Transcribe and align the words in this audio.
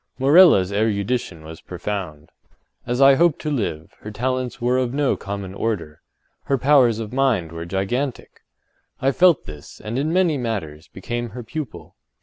Morella’s 0.17 0.71
erudition 0.73 1.43
was 1.45 1.61
profound. 1.61 2.31
As 2.87 3.01
I 3.03 3.13
hope 3.13 3.37
to 3.37 3.51
live, 3.51 3.93
her 3.99 4.09
talents 4.09 4.59
were 4.59 4.79
of 4.79 4.95
no 4.95 5.15
common 5.15 5.53
order—her 5.53 6.57
powers 6.57 6.97
of 6.97 7.13
mind 7.13 7.51
were 7.51 7.65
gigantic. 7.67 8.41
I 8.99 9.11
felt 9.11 9.45
this, 9.45 9.79
and, 9.79 9.99
in 9.99 10.11
many 10.11 10.39
matters, 10.39 10.87
became 10.87 11.29
her 11.29 11.43
pupil. 11.43 11.93